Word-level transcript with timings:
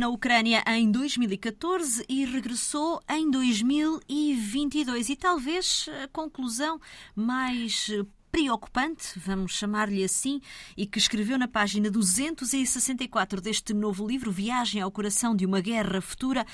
Na 0.00 0.08
Ucrânia 0.08 0.64
em 0.66 0.90
2014 0.90 2.06
e 2.08 2.24
regressou 2.24 3.02
em 3.06 3.30
2022. 3.30 5.10
E 5.10 5.14
talvez 5.14 5.90
a 6.02 6.08
conclusão 6.08 6.80
mais 7.14 7.90
preocupante, 8.32 9.18
vamos 9.18 9.52
chamar-lhe 9.52 10.02
assim, 10.02 10.40
e 10.74 10.86
que 10.86 10.98
escreveu 10.98 11.38
na 11.38 11.46
página 11.46 11.90
264 11.90 13.42
deste 13.42 13.74
novo 13.74 14.08
livro, 14.08 14.32
Viagem 14.32 14.80
ao 14.80 14.90
Coração 14.90 15.36
de 15.36 15.44
uma 15.44 15.60
Guerra 15.60 16.00
Futura. 16.00 16.46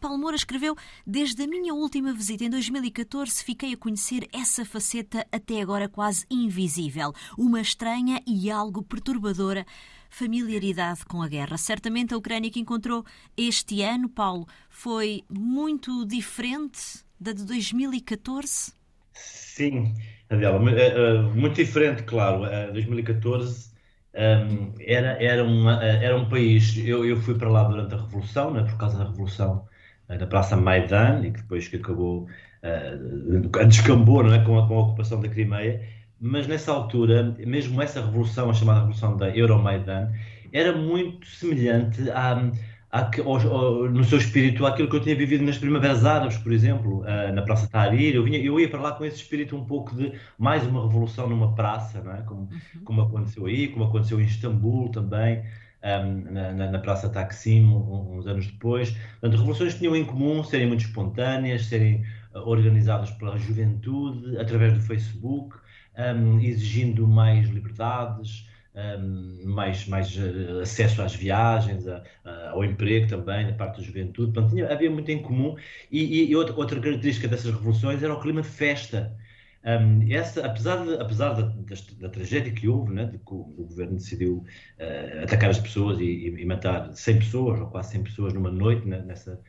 Paulo 0.00 0.18
Moura 0.18 0.34
escreveu: 0.34 0.74
Desde 1.06 1.40
a 1.44 1.46
minha 1.46 1.72
última 1.72 2.12
visita 2.12 2.42
em 2.42 2.50
2014, 2.50 3.44
fiquei 3.44 3.74
a 3.74 3.76
conhecer 3.76 4.28
essa 4.32 4.64
faceta 4.64 5.24
até 5.30 5.62
agora 5.62 5.88
quase 5.88 6.26
invisível, 6.28 7.12
uma 7.38 7.60
estranha 7.60 8.20
e 8.26 8.50
algo 8.50 8.82
perturbadora 8.82 9.64
familiaridade 10.08 11.04
com 11.04 11.22
a 11.22 11.28
guerra. 11.28 11.56
Certamente 11.56 12.14
a 12.14 12.16
Ucrânia 12.16 12.50
que 12.50 12.60
encontrou 12.60 13.04
este 13.36 13.82
ano, 13.82 14.08
Paulo, 14.08 14.46
foi 14.68 15.22
muito 15.28 16.06
diferente 16.06 17.04
da 17.20 17.32
de 17.32 17.44
2014? 17.44 18.72
Sim, 19.12 19.94
Adela, 20.30 20.70
eh, 20.70 20.94
eh, 20.94 21.22
muito 21.34 21.56
diferente, 21.56 22.02
claro. 22.04 22.42
2014 22.72 23.68
um, 24.14 24.74
era, 24.80 25.22
era, 25.22 25.44
uma, 25.44 25.84
eh, 25.84 26.04
era 26.04 26.16
um 26.16 26.28
país. 26.28 26.76
Eu, 26.78 27.04
eu 27.04 27.16
fui 27.16 27.34
para 27.36 27.48
lá 27.48 27.64
durante 27.64 27.94
a 27.94 27.98
Revolução, 27.98 28.52
né, 28.52 28.64
por 28.64 28.76
causa 28.76 28.98
da 28.98 29.04
Revolução 29.04 29.66
na 30.08 30.26
Praça 30.26 30.56
Maidan, 30.56 31.22
e 31.24 31.30
depois 31.30 31.68
que 31.68 31.76
acabou, 31.76 32.26
uh, 32.62 33.66
descambou 33.66 34.22
não 34.22 34.32
é, 34.32 34.42
com, 34.42 34.58
a, 34.58 34.66
com 34.66 34.78
a 34.78 34.82
ocupação 34.84 35.20
da 35.20 35.28
Crimeia 35.28 35.86
mas 36.20 36.46
nessa 36.46 36.72
altura, 36.72 37.34
mesmo 37.38 37.80
essa 37.80 38.00
revolução, 38.00 38.50
a 38.50 38.54
chamada 38.54 38.80
revolução 38.80 39.16
da 39.16 39.30
Euromaidan, 39.30 40.10
era 40.52 40.76
muito 40.76 41.26
semelhante 41.26 42.10
à, 42.10 42.50
à, 42.90 43.10
ao, 43.24 43.36
ao, 43.36 43.90
no 43.90 44.02
seu 44.04 44.18
espírito 44.18 44.66
àquilo 44.66 44.88
que 44.88 44.96
eu 44.96 45.00
tinha 45.00 45.14
vivido 45.14 45.44
nas 45.44 45.58
Primaveras 45.58 46.04
Árabes, 46.04 46.38
por 46.38 46.52
exemplo, 46.52 47.02
uh, 47.02 47.32
na 47.32 47.42
Praça 47.42 47.68
Tahrir. 47.68 48.14
Eu, 48.14 48.24
vinha, 48.24 48.38
eu 48.38 48.58
ia 48.58 48.68
para 48.68 48.80
lá 48.80 48.92
com 48.92 49.04
esse 49.04 49.16
espírito 49.18 49.56
um 49.56 49.64
pouco 49.64 49.94
de 49.94 50.12
mais 50.38 50.66
uma 50.66 50.82
revolução 50.82 51.28
numa 51.28 51.54
praça, 51.54 52.02
não 52.02 52.12
é? 52.12 52.22
como, 52.22 52.40
uhum. 52.40 52.84
como 52.84 53.02
aconteceu 53.02 53.46
aí, 53.46 53.68
como 53.68 53.84
aconteceu 53.84 54.20
em 54.20 54.24
Istambul 54.24 54.90
também. 54.90 55.44
Um, 55.80 56.32
na, 56.32 56.72
na, 56.72 56.78
Praça 56.80 57.08
Taksim, 57.08 57.64
uns 57.64 58.26
anos 58.26 58.48
depois. 58.48 58.90
Portanto, 58.90 59.38
revoluções 59.38 59.76
tinham 59.76 59.94
em 59.94 60.04
comum 60.04 60.42
serem 60.42 60.66
muito 60.66 60.84
espontâneas, 60.84 61.66
serem 61.66 62.02
uh, 62.34 62.40
organizadas 62.40 63.12
pela 63.12 63.38
juventude, 63.38 64.36
através 64.38 64.72
do 64.72 64.80
Facebook, 64.80 65.56
um, 65.98 66.40
exigindo 66.40 67.06
mais 67.06 67.48
liberdades, 67.48 68.48
um, 68.74 69.42
mais, 69.44 69.86
mais 69.86 70.16
uh, 70.16 70.60
acesso 70.62 71.02
às 71.02 71.14
viagens, 71.14 71.86
a, 71.88 72.02
ao 72.50 72.64
emprego 72.64 73.08
também, 73.08 73.46
da 73.46 73.52
parte 73.52 73.78
da 73.78 73.82
juventude. 73.82 74.32
Portanto, 74.32 74.54
tinha, 74.54 74.72
havia 74.72 74.90
muito 74.90 75.10
em 75.10 75.20
comum. 75.20 75.56
E, 75.90 76.30
e 76.30 76.36
outra, 76.36 76.54
outra, 76.54 76.80
característica 76.80 77.26
dessas 77.26 77.52
revoluções 77.52 78.02
era 78.02 78.14
o 78.14 78.20
clima 78.20 78.42
de 78.42 78.48
festa. 78.48 79.16
Um, 79.64 80.06
essa, 80.10 80.46
apesar, 80.46 80.84
de, 80.84 80.94
apesar 80.94 81.34
da, 81.34 81.42
da, 81.42 81.74
da, 82.00 82.08
tragédia 82.08 82.52
que 82.52 82.68
houve, 82.68 82.94
né, 82.94 83.06
de 83.06 83.18
que 83.18 83.34
o, 83.34 83.40
o 83.58 83.66
governo 83.68 83.96
decidiu 83.96 84.44
uh, 84.78 85.24
atacar 85.24 85.50
as 85.50 85.58
pessoas 85.58 85.98
e, 86.00 86.28
e, 86.28 86.44
matar 86.46 86.92
100 86.92 87.18
pessoas, 87.18 87.60
ou 87.60 87.66
quase 87.66 87.90
100 87.92 88.04
pessoas 88.04 88.32
numa 88.32 88.50
noite, 88.52 88.86
né, 88.86 89.02
nessa, 89.04 89.40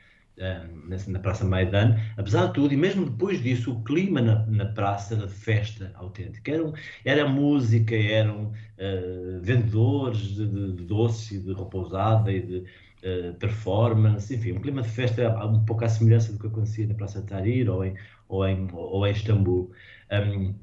na 1.07 1.19
Praça 1.19 1.43
Maidan, 1.43 1.97
apesar 2.17 2.47
de 2.47 2.53
tudo, 2.53 2.73
e 2.73 2.77
mesmo 2.77 3.05
depois 3.05 3.41
disso, 3.41 3.73
o 3.73 3.83
clima 3.83 4.21
na, 4.21 4.45
na 4.45 4.65
praça 4.65 5.15
era 5.15 5.27
de 5.27 5.33
festa 5.33 5.91
autêntica. 5.95 6.51
Era, 6.51 6.73
era 7.03 7.27
música, 7.27 7.95
eram 7.95 8.45
uh, 8.45 9.41
vendedores 9.41 10.35
de, 10.35 10.47
de, 10.47 10.73
de 10.73 10.83
doce, 10.85 11.39
de 11.39 11.53
repousada 11.53 12.31
e 12.31 12.41
de 12.41 12.57
uh, 12.57 13.33
performance, 13.35 14.33
enfim, 14.33 14.53
um 14.53 14.61
clima 14.61 14.81
de 14.81 14.89
festa 14.89 15.29
um 15.45 15.63
pouco 15.65 15.83
à 15.83 15.89
semelhança 15.89 16.31
do 16.31 16.39
que 16.39 16.47
acontecia 16.47 16.87
na 16.87 16.93
Praça 16.93 17.21
Tahrir 17.21 17.69
ou 17.69 17.83
em, 17.83 17.95
ou 18.27 18.47
em, 18.47 18.67
ou 18.71 19.05
em 19.05 19.11
Istambul. 19.11 19.71
Um, 20.11 20.55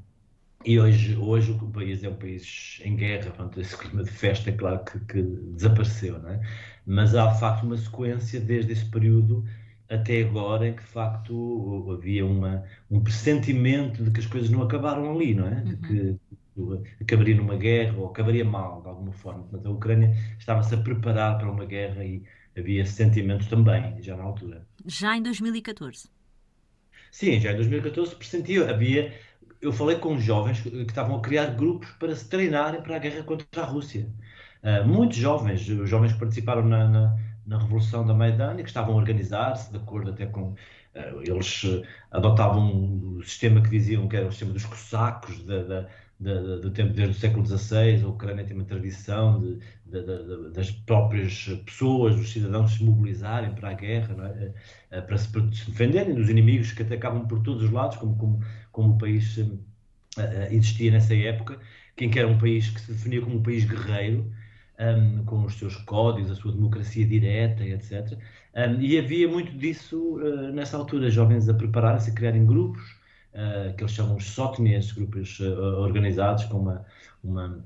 e 0.64 0.80
hoje, 0.80 1.16
hoje 1.16 1.52
o 1.52 1.68
país 1.68 2.02
é 2.02 2.08
um 2.08 2.16
país 2.16 2.80
em 2.82 2.96
guerra, 2.96 3.30
portanto, 3.30 3.60
esse 3.60 3.76
clima 3.76 4.02
de 4.02 4.10
festa, 4.10 4.50
claro 4.50 4.82
que, 4.84 4.98
que 5.00 5.22
desapareceu, 5.22 6.18
não 6.18 6.30
é? 6.30 6.40
Mas 6.84 7.14
há, 7.14 7.26
de 7.26 7.38
facto, 7.38 7.62
uma 7.64 7.76
sequência 7.76 8.40
desde 8.40 8.72
esse 8.72 8.84
período 8.86 9.44
até 9.88 10.22
agora 10.22 10.68
em 10.68 10.74
que 10.74 10.82
de 10.82 10.88
facto 10.88 11.90
havia 11.92 12.24
uma, 12.26 12.64
um 12.90 13.00
pressentimento 13.00 14.02
de 14.02 14.10
que 14.10 14.20
as 14.20 14.26
coisas 14.26 14.50
não 14.50 14.62
acabaram 14.62 15.10
ali, 15.14 15.34
não 15.34 15.46
é? 15.46 15.60
De 15.60 15.76
que 15.76 16.18
acabaria 17.00 17.36
numa 17.36 17.56
guerra 17.56 17.98
ou 17.98 18.06
acabaria 18.06 18.44
mal 18.44 18.82
de 18.82 18.88
alguma 18.88 19.12
forma. 19.12 19.46
Mas 19.52 19.64
a 19.64 19.70
Ucrânia 19.70 20.16
estava-se 20.38 20.74
a 20.74 20.78
preparar 20.78 21.38
para 21.38 21.50
uma 21.50 21.64
guerra 21.64 22.04
e 22.04 22.22
havia 22.56 22.82
esse 22.82 22.92
sentimento 22.92 23.48
também, 23.48 24.02
já 24.02 24.16
na 24.16 24.24
altura. 24.24 24.66
Já 24.84 25.16
em 25.16 25.22
2014? 25.22 26.08
Sim, 27.10 27.40
já 27.40 27.52
em 27.52 27.56
2014 27.56 28.14
pressentia, 28.16 28.68
havia. 28.70 29.14
Eu 29.60 29.72
falei 29.72 29.96
com 29.96 30.18
jovens 30.18 30.60
que 30.60 30.68
estavam 30.68 31.16
a 31.16 31.20
criar 31.20 31.46
grupos 31.46 31.90
para 31.92 32.14
se 32.14 32.28
treinarem 32.28 32.82
para 32.82 32.96
a 32.96 32.98
guerra 32.98 33.22
contra 33.22 33.62
a 33.62 33.64
Rússia. 33.64 34.06
Uh, 34.62 34.86
muitos 34.86 35.16
jovens, 35.16 35.60
jovens 35.60 36.12
que 36.12 36.18
participaram 36.18 36.66
na, 36.66 36.88
na 36.88 37.16
na 37.46 37.58
Revolução 37.58 38.04
da 38.04 38.12
Maidan 38.12 38.54
e 38.58 38.62
que 38.62 38.68
estavam 38.68 38.94
a 38.94 38.96
organizar-se 38.96 39.70
de 39.70 39.76
acordo 39.76 40.10
até 40.10 40.26
com. 40.26 40.54
Uh, 40.94 41.22
eles 41.22 41.62
uh, 41.64 41.82
adotavam 42.10 43.18
o 43.18 43.22
sistema 43.22 43.60
que 43.60 43.70
diziam 43.70 44.08
que 44.08 44.16
era 44.16 44.26
o 44.26 44.30
sistema 44.30 44.52
dos 44.52 44.64
cossacos 44.64 45.44
da, 45.44 45.86
da, 46.18 46.56
do 46.56 46.70
tempo 46.70 46.94
desde 46.94 47.14
o 47.16 47.20
século 47.20 47.46
XVI. 47.46 48.02
A 48.02 48.08
Ucrânia 48.08 48.44
tem 48.44 48.56
uma 48.56 48.64
tradição 48.64 49.40
de, 49.40 49.58
de, 49.84 50.50
das 50.52 50.70
próprias 50.70 51.48
pessoas, 51.64 52.16
dos 52.16 52.32
cidadãos 52.32 52.72
se 52.72 52.82
mobilizarem 52.82 53.54
para 53.54 53.70
a 53.70 53.74
guerra, 53.74 54.34
é? 54.90 54.98
uh, 54.98 55.02
para, 55.06 55.18
se, 55.18 55.28
defenderem 55.30 56.14
dos 56.14 56.28
inimigos 56.30 56.72
que 56.72 56.82
atacavam 56.82 57.28
por 57.28 57.40
todos 57.42 57.62
os 57.62 57.70
lados, 57.70 57.98
como, 57.98 58.16
como, 58.16 58.40
como 58.72 58.94
o 58.94 58.98
país 58.98 59.38
existia 60.50 60.90
nessa 60.90 61.14
época. 61.14 61.60
Quem 61.94 62.08
quer 62.10 62.24
um 62.24 62.38
país 62.38 62.70
que 62.70 62.80
se 62.80 62.92
definia 62.92 63.20
como 63.20 63.36
um 63.36 63.42
país 63.42 63.64
guerreiro 63.64 64.32
um, 64.78 65.24
com 65.24 65.44
os 65.44 65.54
seus 65.54 65.76
códigos, 65.76 66.30
a 66.30 66.34
sua 66.34 66.52
democracia 66.52 67.06
direta, 67.06 67.64
etc. 67.64 68.18
Um, 68.54 68.80
e 68.80 68.98
havia 68.98 69.28
muito 69.28 69.52
disso 69.56 70.16
uh, 70.16 70.52
nessa 70.52 70.76
altura, 70.76 71.10
jovens 71.10 71.48
a 71.48 71.54
prepararem-se, 71.54 72.10
a 72.10 72.14
criarem 72.14 72.46
grupos, 72.46 72.82
uh, 73.34 73.74
que 73.76 73.82
eles 73.82 73.92
chamam 73.92 74.16
os 74.16 74.24
sotnias, 74.24 74.92
grupos 74.92 75.40
uh, 75.40 75.80
organizados 75.80 76.44
com 76.44 76.58
uma, 76.58 76.84
uma, 77.22 77.64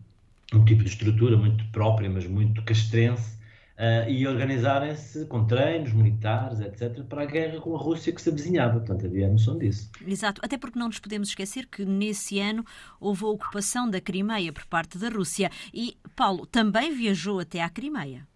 um 0.53 0.65
tipo 0.65 0.83
de 0.83 0.91
estrutura 0.91 1.37
muito 1.37 1.65
própria, 1.73 2.09
mas 2.09 2.27
muito 2.27 2.63
castrense, 2.63 3.40
uh, 3.81 4.09
e 4.11 4.27
organizarem-se 4.27 5.25
com 5.27 5.47
treinos 5.47 5.93
militares, 5.93 6.61
etc., 6.61 7.03
para 7.05 7.23
a 7.23 7.25
guerra 7.25 7.61
com 7.61 7.75
a 7.75 7.79
Rússia 7.79 8.13
que 8.13 8.21
se 8.21 8.29
avizinhava. 8.29 8.81
Portanto, 8.81 9.07
havia 9.07 9.27
a 9.27 9.31
noção 9.31 9.57
disso. 9.57 9.91
Exato, 10.07 10.41
até 10.45 10.59
porque 10.59 10.79
não 10.79 10.89
nos 10.89 10.99
podemos 10.99 11.29
esquecer 11.29 11.67
que 11.67 11.85
nesse 11.85 12.39
ano 12.39 12.65
houve 13.01 13.25
a 13.25 13.29
ocupação 13.29 13.89
da 13.89 14.01
Crimeia 14.01 14.53
por 14.53 14.67
parte 14.67 14.99
da 14.99 15.09
Rússia. 15.09 15.51
E 15.73 15.97
Paulo 16.15 16.45
também 16.45 16.95
viajou 16.95 17.41
até 17.41 17.63
à 17.63 17.71
Crimeia. 17.71 18.29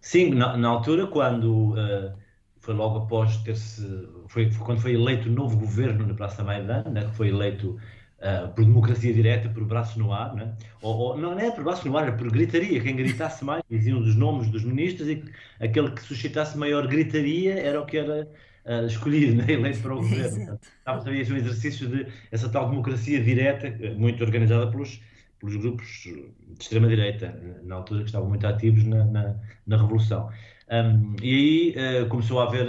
Sim, 0.00 0.30
na, 0.30 0.56
na 0.56 0.68
altura, 0.68 1.08
quando. 1.08 1.72
Uh, 1.72 2.28
foi 2.60 2.74
logo 2.74 2.98
após 2.98 3.38
ter-se. 3.38 3.82
Foi, 4.28 4.50
foi, 4.50 4.66
quando 4.66 4.80
foi 4.80 4.94
eleito 4.94 5.28
o 5.28 5.32
novo 5.32 5.56
governo 5.56 6.06
na 6.06 6.14
Praça 6.14 6.44
Maidan, 6.44 6.84
né, 6.90 7.06
que 7.06 7.16
foi 7.16 7.28
eleito 7.28 7.78
Uh, 8.18 8.48
por 8.52 8.64
democracia 8.64 9.14
direta, 9.14 9.48
por 9.48 9.64
braços 9.64 9.96
no 9.96 10.12
ar, 10.12 10.34
né? 10.34 10.52
ou, 10.82 10.92
ou, 10.96 11.16
não 11.16 11.38
é 11.38 11.52
por 11.52 11.62
braços 11.62 11.84
no 11.84 11.96
ar, 11.96 12.08
é 12.08 12.10
por 12.10 12.28
gritaria. 12.32 12.80
Quem 12.80 12.96
gritasse 12.96 13.44
mais 13.44 13.62
diziam 13.70 14.00
os 14.00 14.16
nomes 14.16 14.48
dos 14.48 14.64
ministros 14.64 15.08
e 15.08 15.22
aquele 15.60 15.92
que 15.92 16.02
suscitasse 16.02 16.58
maior 16.58 16.88
gritaria 16.88 17.54
era 17.54 17.80
o 17.80 17.86
que 17.86 17.96
era 17.96 18.28
uh, 18.64 18.86
escolhido, 18.86 19.36
né? 19.36 19.52
eleito 19.52 19.78
para 19.80 19.94
o 19.94 19.98
governo. 19.98 20.58
Estava 20.78 21.04
também 21.04 21.20
um 21.20 21.36
exercício 21.36 21.86
de 21.86 22.08
essa 22.32 22.48
tal 22.48 22.68
democracia 22.68 23.22
direta, 23.22 23.72
muito 23.96 24.24
organizada 24.24 24.68
pelos, 24.68 25.00
pelos 25.38 25.54
grupos 25.54 25.86
de 26.02 26.28
extrema-direita, 26.58 27.40
na 27.62 27.76
altura 27.76 28.00
que 28.00 28.06
estavam 28.06 28.28
muito 28.28 28.44
ativos 28.48 28.82
na, 28.82 29.04
na, 29.04 29.36
na 29.64 29.76
Revolução. 29.76 30.28
Um, 30.70 31.14
e 31.22 31.74
aí 31.76 32.02
uh, 32.02 32.08
começou 32.08 32.40
a 32.40 32.48
haver 32.48 32.66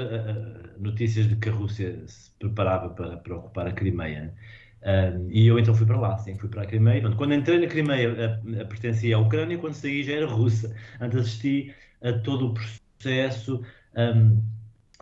notícias 0.79 1.27
de 1.27 1.35
que 1.35 1.49
a 1.49 1.51
Rússia 1.51 2.01
se 2.05 2.31
preparava 2.39 2.89
para, 2.89 3.17
para 3.17 3.35
ocupar 3.35 3.67
a 3.67 3.71
Crimeia. 3.71 4.33
E 5.29 5.45
eu 5.45 5.59
então 5.59 5.73
fui 5.73 5.85
para 5.85 5.99
lá, 5.99 6.17
sim, 6.17 6.35
fui 6.37 6.49
para 6.49 6.63
a 6.63 6.65
Crimeia. 6.65 7.01
Quando 7.15 7.33
entrei 7.33 7.59
na 7.59 7.67
Crimeia, 7.67 8.41
a, 8.57 8.61
a 8.61 8.65
pertencia 8.65 9.15
à 9.15 9.19
Ucrânia, 9.19 9.57
quando 9.57 9.73
saí 9.73 10.03
já 10.03 10.13
era 10.13 10.27
russa. 10.27 10.73
Antes 10.99 11.19
assisti 11.19 11.73
a 12.01 12.13
todo 12.13 12.47
o 12.47 12.53
processo 12.53 13.61
um, 13.95 14.41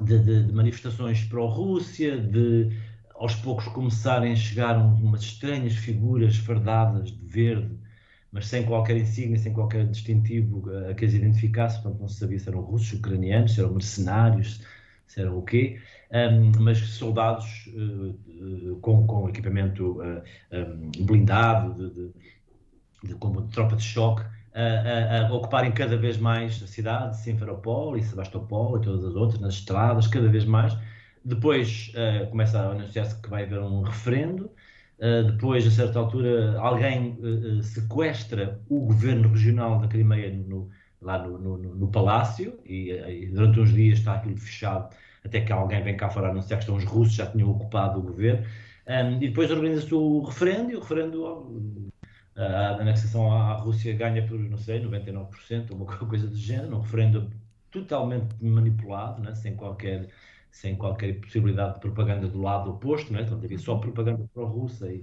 de, 0.04 0.20
de, 0.20 0.44
de, 0.46 0.54
manifestações 0.54 1.24
pró-Rússia, 1.26 2.18
de 2.20 2.70
aos 3.16 3.36
poucos 3.36 3.66
começarem 3.70 4.34
a 4.34 4.36
chegar 4.36 4.78
umas 4.78 5.22
estranhas 5.22 5.74
figuras 5.74 6.38
fardadas 6.38 7.12
de 7.12 7.26
verde, 7.26 7.76
mas 8.32 8.48
sem 8.48 8.64
qualquer 8.64 8.98
insígnia, 8.98 9.40
sem 9.40 9.54
qualquer 9.54 9.88
distintivo 9.88 10.70
a 10.90 10.94
que 10.94 11.06
as 11.06 11.14
identificasse. 11.14 11.82
Portanto, 11.82 12.02
não 12.02 12.08
se 12.08 12.20
sabia 12.20 12.40
se 12.40 12.50
eram 12.50 12.62
russos, 12.62 12.94
ucranianos, 12.94 13.54
se 13.54 13.60
eram 13.60 13.74
mercenários, 13.74 14.62
se 15.07 15.21
eram 15.21 15.38
o 15.38 15.42
quê 15.42 15.80
um, 16.12 16.51
mas 16.59 16.77
soldados 16.80 17.68
uh, 17.68 18.75
com, 18.81 19.06
com, 19.06 19.30
equipamento 19.30 20.00
uh, 20.01 20.21
um, 20.51 21.06
blindado, 21.06 21.74
de, 21.74 21.94
de, 21.94 22.13
de, 23.04 23.15
como 23.15 23.42
de 23.42 23.51
tropa 23.51 23.75
de 23.75 23.83
choque, 23.83 24.24
a, 24.54 25.27
a, 25.27 25.33
ocuparem 25.33 25.71
cada 25.71 25.95
vez 25.98 26.18
mais 26.18 26.63
a 26.63 26.68
cidade, 26.68 27.18
Simferopol 27.18 27.95
e 27.95 28.01
Sebastopol 28.01 28.77
e 28.77 28.81
todas 28.81 29.06
as 29.06 29.15
outras, 29.15 29.39
nas 29.39 29.54
estradas, 29.56 30.07
cada 30.07 30.27
vez 30.27 30.45
mais. 30.45 30.75
Depois 31.24 31.92
começa 32.31 32.59
a 32.59 32.71
anunciar-se 32.71 33.21
que 33.21 33.30
vai 33.30 33.44
haver 33.44 33.59
um 33.59 33.83
referendo. 33.83 34.50
Depois, 35.27 35.68
a 35.68 35.69
certa 35.69 36.00
altura, 36.00 36.57
alguém 36.57 37.19
sequestra 37.62 38.59
o 38.68 38.80
governo 38.88 39.30
regional 39.30 39.80
da 39.80 39.88
Crimeia 39.88 40.33
no, 40.33 40.71
lá 41.02 41.20
no, 41.20 41.38
no, 41.38 41.58
no 41.58 41.88
Palácio 41.88 42.60
e, 42.66 42.92
e, 42.92 43.28
durante 43.28 43.60
uns 43.60 43.74
dias 43.74 44.00
está 44.00 44.16
aquilo 44.16 44.38
fechado 44.38 44.96
até 45.24 45.42
que 45.42 45.52
alguém 45.52 45.84
vem 45.84 45.98
cá 45.98 46.10
fora 46.10 46.30
anunciar 46.30 46.58
que 46.58 46.64
estão 46.64 46.76
os 46.76 46.84
russos 46.84 47.14
já 47.14 47.26
tinham 47.28 47.50
ocupado 47.52 48.00
o 48.00 48.02
governo. 48.02 48.46
Um, 48.88 49.22
e 49.22 49.28
depois 49.28 49.52
organiza-se 49.52 49.94
o 49.94 50.22
referendo 50.22 50.72
e 50.72 50.76
o 50.76 50.80
referendo 50.80 51.86
a 52.38 52.82
anexação 52.82 53.32
à 53.32 53.54
Rússia 53.54 53.94
ganha 53.94 54.26
por, 54.26 54.40
não 54.40 54.58
sei, 54.58 54.80
99%, 54.82 55.72
ou 55.72 55.78
uma 55.78 55.86
coisa 55.86 56.28
do 56.28 56.36
género, 56.36 56.78
um 56.78 56.82
referendo 56.82 57.32
totalmente 57.72 58.36
manipulado, 58.40 59.22
né, 59.22 59.34
sem, 59.34 59.56
qualquer, 59.56 60.08
sem 60.52 60.76
qualquer 60.76 61.20
possibilidade 61.20 61.76
de 61.76 61.80
propaganda 61.82 62.28
do 62.28 62.40
lado 62.40 62.70
oposto, 62.72 63.12
né, 63.12 63.24
então 63.24 63.38
havia 63.38 63.58
só 63.58 63.78
propaganda 63.78 64.30
pró-russa 64.34 64.92
e 64.92 65.00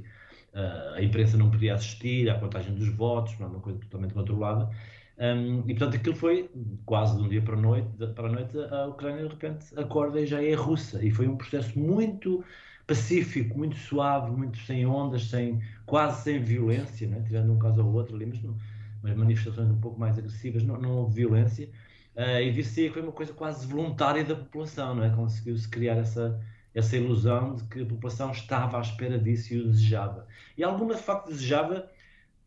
uh, 0.54 0.94
a 0.94 1.02
imprensa 1.02 1.36
não 1.36 1.50
podia 1.50 1.74
assistir 1.74 2.30
à 2.30 2.38
contagem 2.38 2.72
dos 2.74 2.88
votos, 2.88 3.36
não 3.38 3.48
é 3.48 3.50
uma 3.50 3.60
coisa 3.60 3.80
totalmente 3.80 4.14
controlada. 4.14 4.70
Um, 5.16 5.60
e 5.60 5.74
portanto 5.74 5.96
aquilo 5.96 6.16
foi 6.16 6.50
quase 6.84 7.16
de 7.16 7.22
um 7.22 7.28
dia 7.28 7.40
para 7.40 7.54
a 7.54 7.60
noite, 7.60 7.88
para 8.16 8.26
a, 8.26 8.32
noite 8.32 8.58
a 8.58 8.86
Ucrânia 8.86 9.22
de 9.22 9.28
repente 9.28 9.66
acorda 9.78 10.20
e 10.20 10.26
já 10.26 10.42
é 10.42 10.54
russa. 10.54 11.04
E 11.04 11.10
foi 11.10 11.28
um 11.28 11.36
processo 11.36 11.78
muito 11.78 12.44
pacífico, 12.86 13.56
muito 13.56 13.76
suave, 13.76 14.30
muito 14.30 14.58
sem 14.58 14.84
ondas, 14.86 15.24
sem, 15.24 15.62
quase 15.86 16.22
sem 16.22 16.40
violência, 16.40 17.08
né? 17.08 17.22
tirando 17.26 17.52
um 17.52 17.58
caso 17.58 17.84
ou 17.84 17.92
outro 17.92 18.16
ali, 18.16 18.26
mas, 18.26 18.42
não, 18.42 18.56
mas 19.02 19.16
manifestações 19.16 19.70
um 19.70 19.80
pouco 19.80 19.98
mais 19.98 20.18
agressivas, 20.18 20.62
não, 20.64 20.78
não 20.80 20.90
houve 20.98 21.14
violência. 21.14 21.68
Uh, 22.16 22.40
e 22.40 22.50
vir-se 22.50 22.86
que 22.86 22.90
foi 22.90 23.02
uma 23.02 23.12
coisa 23.12 23.32
quase 23.32 23.66
voluntária 23.66 24.24
da 24.24 24.36
população, 24.36 24.94
não 24.94 25.04
é? 25.04 25.10
Conseguiu-se 25.10 25.68
criar 25.68 25.96
essa, 25.96 26.40
essa 26.72 26.96
ilusão 26.96 27.56
de 27.56 27.64
que 27.64 27.82
a 27.82 27.86
população 27.86 28.30
estava 28.30 28.78
à 28.78 28.80
espera 28.80 29.18
disso 29.18 29.54
e 29.54 29.60
o 29.60 29.64
desejava. 29.70 30.26
E 30.56 30.62
alguma, 30.62 30.94
de 30.94 31.02
facto, 31.02 31.28
desejava 31.28 31.88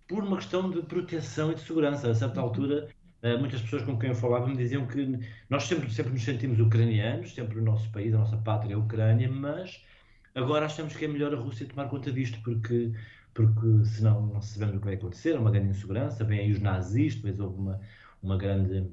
por 0.08 0.24
uma 0.24 0.38
questão 0.38 0.70
de 0.70 0.82
proteção 0.84 1.52
e 1.52 1.56
de 1.56 1.62
segurança. 1.62 2.10
A 2.10 2.16
certa 2.16 2.40
altura, 2.40 2.88
uh, 3.24 3.38
muitas 3.40 3.62
pessoas 3.62 3.84
com 3.84 3.98
quem 3.98 4.10
eu 4.10 4.16
falava 4.16 4.48
me 4.48 4.56
diziam 4.56 4.86
que 4.88 5.20
nós 5.50 5.64
sempre, 5.64 5.92
sempre 5.92 6.14
nos 6.14 6.24
sentimos 6.24 6.60
ucranianos, 6.60 7.34
sempre 7.34 7.60
o 7.60 7.64
nosso 7.64 7.92
país, 7.92 8.14
a 8.14 8.20
nossa 8.20 8.38
pátria 8.38 8.74
é 8.74 8.76
a 8.76 8.80
Ucrânia, 8.80 9.30
mas 9.30 9.82
Agora 10.38 10.68
achamos 10.68 10.96
que 10.96 11.04
é 11.04 11.08
melhor 11.08 11.34
a 11.34 11.38
Rússia 11.38 11.66
tomar 11.66 11.90
conta 11.90 12.12
disto, 12.12 12.40
porque, 12.44 12.94
porque 13.34 13.86
senão 13.86 14.28
não 14.28 14.40
sabemos 14.40 14.76
o 14.76 14.80
que 14.80 14.86
vai 14.86 14.94
acontecer, 14.94 15.32
é 15.32 15.40
uma 15.40 15.50
grande 15.50 15.70
insegurança, 15.70 16.24
vêm 16.24 16.42
aí 16.42 16.52
os 16.52 16.60
nazis, 16.60 17.16
depois 17.16 17.40
houve 17.40 17.58
uma, 17.60 17.82
uma 18.22 18.38
grande 18.38 18.88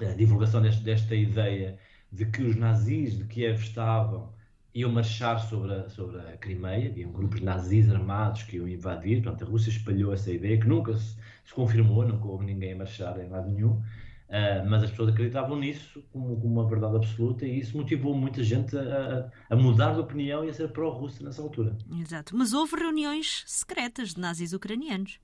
uh, 0.00 0.16
divulgação 0.16 0.60
deste, 0.60 0.82
desta 0.82 1.14
ideia 1.14 1.78
de 2.10 2.26
que 2.26 2.42
os 2.42 2.56
nazis 2.56 3.16
de 3.16 3.24
Kiev 3.24 3.62
estavam 3.62 4.33
iam 4.74 4.90
marchar 4.90 5.38
sobre 5.48 5.72
a, 5.72 5.88
sobre 5.88 6.18
a 6.18 6.36
Crimeia, 6.36 6.90
haviam 6.90 7.12
grupos 7.12 7.40
nazis 7.40 7.88
armados 7.88 8.42
que 8.42 8.56
iam 8.56 8.68
invadir, 8.68 9.22
portanto 9.22 9.44
a 9.44 9.50
Rússia 9.50 9.70
espalhou 9.70 10.12
essa 10.12 10.32
ideia 10.32 10.58
que 10.58 10.66
nunca 10.66 10.96
se, 10.96 11.16
se 11.44 11.54
confirmou, 11.54 12.06
nunca 12.06 12.26
houve 12.26 12.44
ninguém 12.44 12.72
a 12.72 12.76
marchar 12.76 13.18
em 13.20 13.28
lado 13.28 13.50
nenhum, 13.50 13.80
Uh, 14.26 14.66
mas 14.68 14.82
as 14.82 14.90
pessoas 14.90 15.10
acreditavam 15.10 15.56
nisso 15.56 16.02
como, 16.10 16.34
como, 16.40 16.60
uma 16.60 16.66
verdade 16.66 16.96
absoluta 16.96 17.46
e 17.46 17.60
isso 17.60 17.76
motivou 17.76 18.16
muita 18.16 18.42
gente 18.42 18.76
a, 18.76 19.30
a 19.50 19.54
mudar 19.54 19.92
de 19.92 20.00
opinião 20.00 20.44
e 20.44 20.48
a 20.48 20.52
ser 20.52 20.68
pró-russa 20.72 21.22
nessa 21.22 21.42
altura. 21.42 21.76
Exato. 22.00 22.34
Mas 22.34 22.54
houve 22.54 22.74
reuniões 22.74 23.44
secretas 23.46 24.14
de 24.14 24.20
nazis 24.20 24.54
ucranianos. 24.54 25.20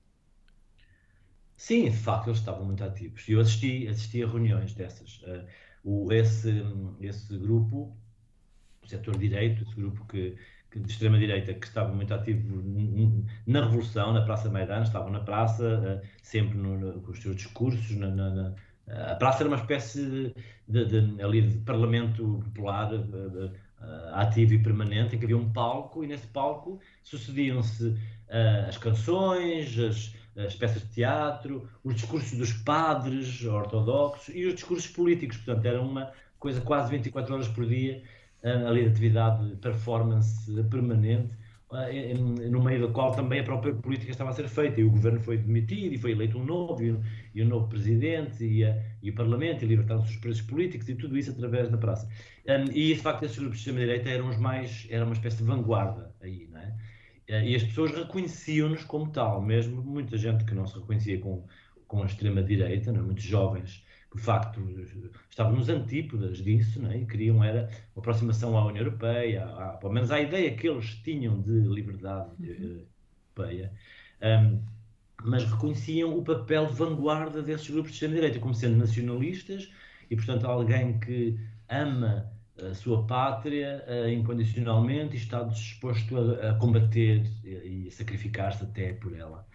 Sim, 1.57 1.89
de 1.89 1.97
facto, 1.97 2.27
eles 2.27 2.39
estavam 2.39 2.63
muito 2.63 2.83
ativos. 2.83 3.27
Eu 3.27 3.39
assisti, 3.41 3.87
assisti 3.87 4.23
a 4.23 4.27
reuniões 4.27 4.73
dessas. 4.75 5.19
Uh, 5.23 5.45
o, 5.83 6.13
esse, 6.13 6.63
esse 7.01 7.37
grupo, 7.37 7.97
o 8.83 8.87
setor 8.87 9.17
direito, 9.17 9.63
esse 9.63 9.75
grupo 9.75 10.05
que, 10.05 10.35
que 10.69 10.79
de 10.79 10.91
extrema-direita 10.91 11.53
que 11.53 11.65
estava 11.65 11.93
muito 11.93 12.13
ativo 12.13 12.61
na 13.47 13.61
Revolução, 13.65 14.13
na 14.13 14.21
Praça 14.21 14.49
Maidan, 14.49 14.83
estavam 14.83 15.11
na 15.11 15.19
praça, 15.19 16.01
uh, 16.03 16.07
sempre 16.23 16.57
no, 16.57 16.77
no, 16.77 17.01
com 17.01 17.11
os 17.11 17.21
seus 17.21 17.35
discursos, 17.35 17.91
na, 17.91 18.09
na 18.09 18.55
a 18.87 19.15
praça 19.15 19.43
era 19.43 19.47
uma 19.47 19.57
espécie 19.57 20.33
de, 20.67 20.85
de, 20.85 21.01
de 21.01 21.23
ali 21.23 21.41
de 21.41 21.57
parlamento 21.59 22.41
popular 22.45 22.93
uh, 22.93 23.51
ativo 24.13 24.53
e 24.53 24.59
permanente, 24.59 25.15
em 25.15 25.19
que 25.19 25.25
havia 25.25 25.37
um 25.37 25.51
palco 25.51 26.03
e 26.03 26.07
nesse 26.07 26.27
palco 26.27 26.79
sucediam-se 27.03 27.87
uh, 27.87 28.67
as 28.67 28.77
canções, 28.77 29.77
as, 29.79 30.15
as, 30.35 30.55
peças 30.55 30.81
de 30.81 30.89
teatro, 30.89 31.69
os 31.83 31.95
discursos 31.95 32.37
dos 32.37 32.53
padres 32.53 33.43
ortodoxos 33.45 34.33
e 34.33 34.45
os 34.45 34.55
discursos 34.55 34.87
políticos. 34.87 35.37
Portanto, 35.37 35.65
era 35.65 35.81
uma 35.81 36.11
coisa 36.37 36.59
quase 36.59 36.91
24 36.91 37.33
horas 37.33 37.47
por 37.47 37.65
dia 37.65 38.03
ali 38.43 38.83
de 38.83 38.89
atividade, 38.89 39.55
performance 39.57 40.51
permanente 40.63 41.31
eh, 41.73 42.13
no 42.13 42.61
meio 42.61 42.85
da 42.85 42.93
qual 42.93 43.13
também 43.15 43.39
a 43.39 43.43
própria 43.43 43.73
política 43.73 44.11
estava 44.11 44.31
a 44.31 44.33
ser 44.33 44.49
feita 44.49 44.81
e 44.81 44.83
o 44.83 44.91
governo 44.91 45.21
foi 45.21 45.37
demitido 45.37 45.93
e 45.93 45.97
foi 45.97 46.11
eleito 46.11 46.37
um 46.37 46.43
novo 46.43 46.83
e 46.83 47.41
um, 47.41 47.47
novo 47.47 47.69
presidente 47.69 48.43
e, 48.43 48.65
a, 48.65 48.77
e 49.01 49.09
o 49.09 49.15
parlamento 49.15 49.63
e 49.63 49.67
libertaram-se 49.69 50.11
os 50.11 50.17
presos 50.17 50.41
políticos 50.41 50.89
e 50.89 50.95
tudo 50.95 51.17
isso 51.17 51.31
através 51.31 51.69
da 51.69 51.77
praça 51.77 52.09
e 52.73 52.93
de 52.93 52.99
facto 52.99 53.23
esses 53.23 53.37
grupos 53.37 53.59
de 53.59 53.69
extrema-direita 53.69 54.09
eram 54.09 54.27
os 54.27 54.37
mais 54.37 54.85
eram 54.89 55.05
uma 55.05 55.13
espécie 55.13 55.37
de 55.37 55.43
vanguarda 55.43 56.13
aí 56.21 56.45
não 56.51 56.59
é? 56.59 56.75
Eh, 57.29 57.51
e 57.51 57.55
as 57.55 57.63
pessoas 57.63 57.91
reconheciam-nos 57.91 58.83
como 58.83 59.09
tal 59.09 59.41
mesmo 59.41 59.81
muita 59.81 60.17
gente 60.17 60.43
que 60.43 60.53
não 60.53 60.67
se 60.67 60.77
reconhecia 60.77 61.19
com, 61.21 61.45
com 61.87 62.03
a 62.03 62.05
extrema-direita, 62.05 62.89
é? 62.89 62.93
muitos 62.93 63.23
jovens 63.23 63.81
de 64.13 64.21
facto 64.21 64.61
estavam 65.29 65.55
nos 65.55 65.69
antípodas 65.69 66.39
disso 66.39 66.81
né? 66.81 66.99
e 66.99 67.05
queriam 67.05 67.43
era 67.43 67.69
uma 67.95 68.01
aproximação 68.01 68.57
à 68.57 68.65
União 68.65 68.83
Europeia, 68.83 69.45
à, 69.45 69.77
pelo 69.77 69.93
menos 69.93 70.11
à 70.11 70.19
ideia 70.19 70.53
que 70.55 70.67
eles 70.67 70.95
tinham 71.03 71.41
de 71.41 71.51
liberdade 71.51 72.29
uhum. 72.39 72.85
europeia, 73.37 73.71
um, 74.21 74.61
mas 75.23 75.43
reconheciam 75.43 76.17
o 76.17 76.23
papel 76.23 76.65
de 76.67 76.73
vanguarda 76.73 77.41
desses 77.41 77.69
grupos 77.69 77.91
de 77.91 77.95
extrema-direita 77.95 78.39
como 78.39 78.53
sendo 78.53 78.77
nacionalistas 78.77 79.71
e, 80.09 80.15
portanto, 80.15 80.45
alguém 80.45 80.99
que 80.99 81.39
ama 81.69 82.29
a 82.61 82.73
sua 82.73 83.05
pátria 83.05 83.83
uh, 83.87 84.09
incondicionalmente 84.09 85.15
e 85.15 85.17
está 85.17 85.43
disposto 85.43 86.17
a, 86.17 86.51
a 86.51 86.53
combater 86.55 87.23
e, 87.43 87.87
e 87.87 87.91
sacrificar-se 87.91 88.63
até 88.63 88.93
por 88.93 89.15
ela. 89.15 89.47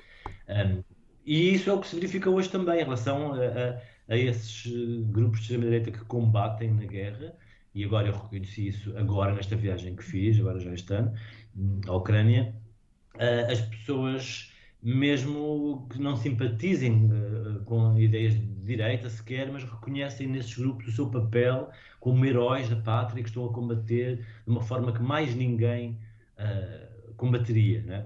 Um, 0.49 0.83
e 1.25 1.53
isso 1.53 1.69
é 1.69 1.73
o 1.73 1.81
que 1.81 1.89
se 1.89 1.97
verifica 1.97 2.31
hoje 2.31 2.49
também 2.49 2.81
em 2.81 2.85
relação 2.85 3.35
a, 3.35 3.37
a 3.37 3.81
a 4.09 4.17
esses 4.17 4.67
eh, 4.67 5.03
grupos 5.11 5.39
de 5.39 5.43
extrema-direita 5.45 5.91
que 5.91 6.05
combatem 6.05 6.73
na 6.73 6.85
guerra, 6.85 7.35
e 7.75 7.85
agora 7.85 8.09
eu 8.09 8.15
reconheci 8.15 8.69
isso 8.69 8.97
agora 8.97 9.35
nesta 9.35 9.57
viagem 9.57 9.95
que 9.97 10.05
fiz, 10.05 10.39
agora 10.41 10.59
já 10.61 10.73
este 10.73 10.93
ano, 10.95 11.13
hum, 11.57 11.81
à 11.87 11.93
Ucrânia, 11.95 12.55
eh, 13.19 13.53
as 13.53 13.61
pessoas 13.61 14.53
mesmo 14.83 15.87
que 15.91 16.01
não 16.01 16.17
simpatizem 16.17 17.07
uh, 17.07 17.65
com 17.65 17.99
ideias 17.99 18.35
de 18.35 18.47
direita 18.65 19.11
sequer, 19.11 19.51
mas 19.51 19.65
reconhecem 19.65 20.29
nesses 20.29 20.57
grupos 20.57 20.87
o 20.87 20.93
seu 20.93 21.11
papel 21.11 21.71
como 21.99 22.25
heróis 22.25 22.69
da 22.69 22.77
pátria 22.77 23.21
que 23.21 23.29
estão 23.29 23.47
a 23.47 23.53
combater 23.53 24.19
de 24.19 24.25
uma 24.47 24.61
forma 24.61 24.93
que 24.93 25.03
mais 25.03 25.35
ninguém 25.35 25.99
uh, 26.39 26.96
combateria, 27.17 27.83
né? 27.83 28.05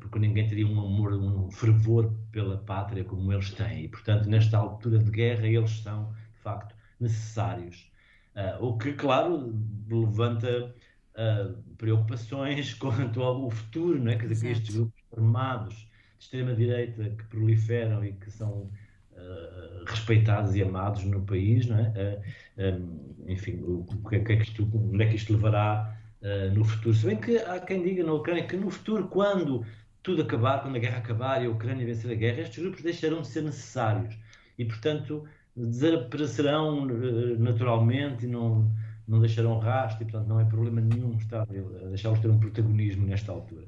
Porque 0.00 0.18
ninguém 0.18 0.46
teria 0.48 0.66
um 0.66 0.80
amor, 0.80 1.12
um 1.12 1.50
fervor 1.50 2.12
pela 2.32 2.58
pátria 2.58 3.04
como 3.04 3.32
eles 3.32 3.50
têm. 3.50 3.84
E, 3.84 3.88
portanto, 3.88 4.28
nesta 4.28 4.58
altura 4.58 4.98
de 4.98 5.10
guerra, 5.10 5.46
eles 5.46 5.82
são, 5.82 6.12
de 6.34 6.40
facto, 6.40 6.74
necessários. 7.00 7.90
Uh, 8.34 8.64
o 8.64 8.78
que, 8.78 8.92
claro, 8.92 9.54
levanta 9.88 10.74
uh, 11.14 11.62
preocupações 11.76 12.74
quanto 12.74 13.22
ao 13.22 13.50
futuro, 13.50 14.02
não 14.02 14.12
é? 14.12 14.16
Quer 14.16 14.28
dizer, 14.28 14.46
que 14.46 14.52
estes 14.52 14.74
grupos 14.74 15.02
armados 15.16 15.74
de 15.74 16.24
extrema-direita 16.24 17.10
que 17.10 17.24
proliferam 17.24 18.04
e 18.04 18.12
que 18.12 18.30
são 18.30 18.70
Uh, 19.16 19.84
respeitados 19.86 20.56
e 20.56 20.62
amados 20.62 21.04
no 21.04 21.22
país, 21.22 21.66
não 21.66 21.78
é? 21.78 22.20
Uh, 22.58 22.80
um, 22.80 23.14
enfim, 23.28 23.60
o, 23.62 23.86
o 23.88 24.08
que, 24.08 24.16
é 24.16 24.20
que 24.20 24.32
isto, 24.42 24.68
onde 24.74 25.04
é 25.04 25.08
que 25.08 25.14
isto 25.14 25.32
levará 25.32 25.96
uh, 26.24 26.54
no 26.54 26.64
futuro. 26.64 26.94
Se 26.94 27.06
bem 27.06 27.16
que 27.16 27.36
há 27.36 27.60
quem 27.60 27.82
diga 27.82 28.02
na 28.02 28.12
Ucrânia 28.14 28.46
que 28.46 28.56
no 28.56 28.70
futuro, 28.70 29.06
quando 29.08 29.64
tudo 30.02 30.22
acabar, 30.22 30.62
quando 30.62 30.76
a 30.76 30.78
guerra 30.78 30.98
acabar 30.98 31.42
e 31.42 31.46
a 31.46 31.50
Ucrânia 31.50 31.86
vencer 31.86 32.10
a 32.10 32.14
guerra, 32.14 32.40
estes 32.40 32.62
grupos 32.62 32.82
deixarão 32.82 33.22
de 33.22 33.28
ser 33.28 33.42
necessários 33.42 34.16
e, 34.58 34.64
portanto, 34.64 35.24
desaparecerão 35.54 36.86
uh, 36.86 37.38
naturalmente 37.38 38.24
e 38.24 38.28
não, 38.28 38.70
não 39.06 39.20
deixarão 39.20 39.58
rastro 39.58 40.02
e, 40.02 40.10
portanto, 40.10 40.28
não 40.28 40.40
é 40.40 40.44
problema 40.44 40.80
nenhum 40.80 41.16
estar 41.16 41.42
a 41.42 41.88
deixá-los 41.88 42.18
ter 42.18 42.28
um 42.28 42.38
protagonismo 42.38 43.06
nesta 43.06 43.30
altura. 43.30 43.66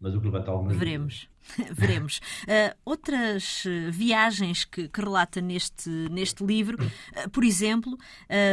Mas 0.00 0.14
o 0.14 0.20
que 0.20 0.26
levanta 0.26 0.50
algumas 0.50 0.76
Veremos. 0.76 1.28
Veremos. 1.72 2.20
Uh, 2.44 2.76
outras 2.84 3.64
uh, 3.64 3.90
viagens 3.90 4.64
que, 4.64 4.88
que, 4.88 5.00
relata 5.00 5.40
neste, 5.40 5.88
neste 6.10 6.44
livro, 6.44 6.78
uh, 6.82 7.30
por 7.30 7.44
exemplo, 7.44 7.98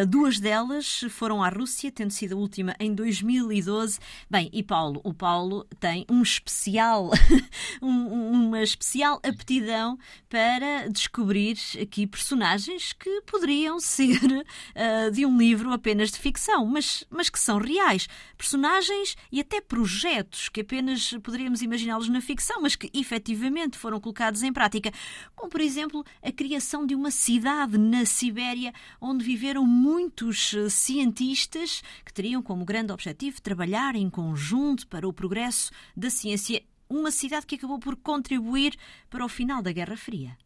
duas 0.08 0.40
delas 0.40 1.06
foram 1.10 1.44
à 1.44 1.50
Rússia, 1.50 1.92
tendo 1.92 2.12
sido 2.12 2.36
a 2.36 2.38
última 2.38 2.76
em 2.80 2.94
2012. 2.94 4.00
Bem, 4.30 4.50
e 4.52 4.64
Paulo, 4.64 5.02
o 5.04 5.14
Paulo 5.14 5.66
tem 5.80 6.06
um 6.10 6.22
especial, 6.22 7.12
um, 7.82 8.32
uma 8.32 8.62
especial 8.62 9.20
aptidão 9.24 9.98
para 10.30 10.88
descobrir 10.90 11.58
aqui 11.82 12.08
personagens 12.08 12.94
que 12.94 13.22
poderiam 13.22 13.80
ser 13.80 14.20
de 15.14 15.26
um 15.26 15.38
livro 15.38 15.72
apenas 15.72 16.12
de 16.12 16.20
ficção, 16.20 16.66
mas, 16.66 17.04
mas 17.10 17.30
que 17.30 17.40
são 17.40 17.58
reais. 17.58 18.08
Personagens 18.38 19.16
e 19.32 19.40
até 19.40 19.62
projetos 19.62 20.50
que 20.50 20.62
apenas 20.62 21.14
poderíamos 21.24 21.62
imaginá-los 21.62 22.10
na 22.10 22.22
ficção, 22.22 22.62
mas 22.62 22.76
que 22.78 22.90
efetivamente 22.94 23.78
foram 23.78 24.00
colocados 24.00 24.44
em 24.44 24.54
prática, 24.54 24.92
como 25.36 25.50
por 25.50 25.62
exemplo 25.62 26.04
a 26.22 26.32
criação 26.32 26.86
de 26.86 26.96
uma 26.96 27.12
cidade 27.12 27.78
na 27.78 28.06
Sibéria 28.06 28.74
onde 29.00 29.24
viveram 29.24 29.66
muitos 29.66 30.54
eh, 30.54 30.70
cientistas 30.70 31.82
que 32.06 32.14
teriam 32.14 32.42
como 32.42 32.66
grande 32.66 32.92
objetivo 32.92 33.42
trabalhar 33.42 33.96
em 33.96 34.10
conjunto 34.10 34.88
para 34.88 35.08
o 35.08 35.14
progresso 35.14 35.72
da 35.96 36.10
ciência. 36.10 36.62
Uma 36.90 37.12
cidade 37.12 37.46
que 37.46 37.56
acabou 37.56 37.80
por 37.80 37.96
contribuir 37.98 38.74
para 39.10 39.26
o 39.26 39.30
final 39.30 39.62
da 39.62 39.72
Guerra 39.74 39.98
Fria. 39.98 40.38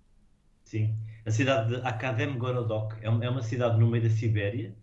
Sim, 0.64 0.96
a 1.26 1.32
cidade 1.32 1.70
de 1.70 1.76
Akademgorodok 1.86 2.96
é 3.02 3.10
uma 3.10 3.42
cidade 3.42 3.78
no 3.80 3.88
meio 3.88 4.04
da 4.04 4.10
Sibéria 4.10 4.74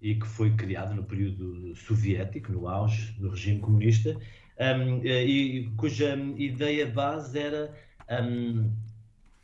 e 0.00 0.14
que 0.14 0.26
foi 0.26 0.54
criada 0.54 0.94
no 0.94 1.04
período 1.04 1.74
soviético, 1.74 2.52
no 2.52 2.68
auge 2.68 3.12
do 3.14 3.30
regime 3.30 3.60
comunista, 3.60 4.16
um, 4.58 5.04
e 5.04 5.70
cuja 5.76 6.16
ideia 6.36 6.86
base 6.86 7.38
era 7.38 7.74
um, 8.22 8.70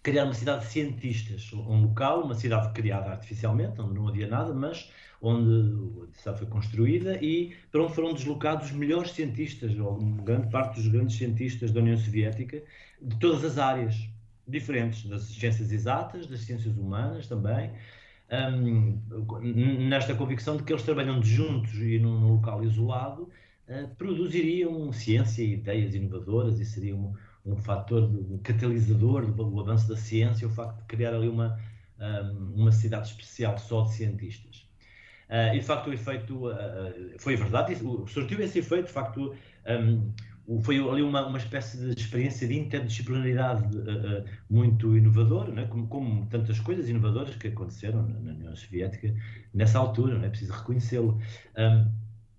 criar 0.03 0.25
uma 0.25 0.35
cidade 0.35 0.65
de 0.65 0.73
cientistas, 0.73 1.53
um 1.53 1.83
local, 1.83 2.25
uma 2.25 2.35
cidade 2.35 2.73
criada 2.73 3.11
artificialmente, 3.11 3.81
onde 3.81 3.95
não 3.95 4.09
havia 4.09 4.27
nada, 4.27 4.53
mas 4.53 4.91
onde 5.21 6.11
a 6.13 6.19
cidade 6.19 6.39
foi 6.39 6.49
construída 6.49 7.17
e 7.23 7.55
para 7.71 7.85
onde 7.85 7.95
foram 7.95 8.13
deslocados 8.13 8.67
os 8.67 8.73
melhores 8.73 9.13
cientistas, 9.13 9.79
ou 9.79 9.97
grande 9.97 10.49
parte 10.51 10.75
dos 10.77 10.89
grandes 10.89 11.17
cientistas 11.17 11.71
da 11.71 11.81
União 11.81 11.97
Soviética, 11.97 12.63
de 13.01 13.17
todas 13.19 13.45
as 13.45 13.59
áreas 13.59 13.95
diferentes, 14.47 15.05
das 15.09 15.23
ciências 15.23 15.71
exatas, 15.71 16.27
das 16.27 16.41
ciências 16.41 16.77
humanas 16.77 17.29
também, 17.29 17.71
um, 18.33 18.99
nesta 19.89 20.15
convicção 20.15 20.57
de 20.57 20.65
que 20.65 20.73
eles 20.73 20.83
trabalhando 20.83 21.25
juntos 21.25 21.75
e 21.75 21.99
num, 21.99 22.19
num 22.19 22.33
local 22.33 22.65
isolado, 22.65 23.29
produziriam 23.97 24.93
ciência 24.93 25.43
e 25.43 25.55
ideias 25.55 25.95
inovadoras 25.95 26.61
e 26.61 26.65
seria 26.65 26.95
um, 26.95 27.15
um 27.45 27.57
fator 27.57 28.05
um 28.05 28.39
catalisador 28.39 29.31
do, 29.31 29.61
avanço 29.61 29.89
da 29.89 29.97
ciência, 29.97 30.47
o 30.47 30.51
facto 30.51 30.79
de 30.79 30.85
criar 30.85 31.15
ali 31.15 31.29
uma, 31.29 31.59
um, 31.99 32.63
uma 32.63 32.73
cidade 32.73 33.09
especial 33.09 33.59
só 33.59 33.83
de 33.83 33.95
cientistas. 33.95 34.69
Uh, 35.29 35.55
e 35.55 35.61
de 35.61 35.65
facto 35.65 35.89
o 35.89 35.93
efeito 35.93 36.49
uh, 36.49 36.55
foi 37.19 37.37
verdade, 37.37 37.77
surtiu 38.07 38.41
esse 38.41 38.59
efeito, 38.59 38.87
de 38.87 38.93
facto 38.93 39.35
um, 39.67 40.13
foi 40.63 40.77
ali 40.77 41.03
uma, 41.03 41.27
uma 41.27 41.39
espécie 41.39 41.79
de 41.79 42.01
experiência 42.01 42.47
de 42.47 42.59
interdisciplinaridade 42.59 43.65
muito 44.51 44.97
inovadora, 44.97 45.53
né? 45.53 45.67
como, 45.67 45.87
como, 45.87 46.27
tantas 46.27 46.59
coisas 46.59 46.89
inovadoras 46.89 47.37
que 47.37 47.47
aconteceram 47.47 48.03
na, 48.03 48.33
União 48.33 48.55
Soviética 48.57 49.15
nessa 49.55 49.79
altura, 49.79 50.19
é 50.27 50.29
preciso 50.29 50.53
reconhecê-lo. 50.53 51.19